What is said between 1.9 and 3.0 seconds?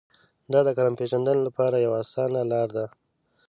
اسانه لار ده.